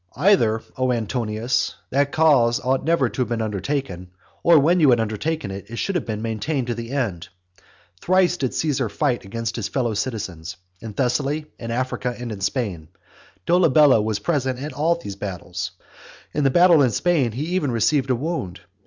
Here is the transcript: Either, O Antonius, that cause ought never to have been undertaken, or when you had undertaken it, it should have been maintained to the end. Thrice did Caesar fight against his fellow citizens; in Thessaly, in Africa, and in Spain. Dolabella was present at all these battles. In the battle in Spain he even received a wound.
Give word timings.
Either, 0.15 0.63
O 0.79 0.91
Antonius, 0.91 1.75
that 1.91 2.11
cause 2.11 2.59
ought 2.61 2.83
never 2.83 3.07
to 3.07 3.21
have 3.21 3.29
been 3.29 3.39
undertaken, 3.39 4.09
or 4.41 4.57
when 4.57 4.79
you 4.79 4.89
had 4.89 4.99
undertaken 4.99 5.51
it, 5.51 5.69
it 5.69 5.75
should 5.75 5.93
have 5.93 6.07
been 6.07 6.23
maintained 6.23 6.65
to 6.65 6.73
the 6.73 6.89
end. 6.89 7.29
Thrice 8.01 8.35
did 8.37 8.55
Caesar 8.55 8.89
fight 8.89 9.23
against 9.25 9.57
his 9.57 9.67
fellow 9.67 9.93
citizens; 9.93 10.57
in 10.79 10.93
Thessaly, 10.95 11.45
in 11.59 11.69
Africa, 11.69 12.15
and 12.17 12.31
in 12.31 12.41
Spain. 12.41 12.87
Dolabella 13.45 14.01
was 14.01 14.17
present 14.17 14.57
at 14.57 14.73
all 14.73 14.95
these 14.95 15.15
battles. 15.15 15.69
In 16.33 16.43
the 16.43 16.49
battle 16.49 16.81
in 16.81 16.89
Spain 16.89 17.33
he 17.33 17.43
even 17.53 17.69
received 17.71 18.09
a 18.09 18.15
wound. 18.15 18.61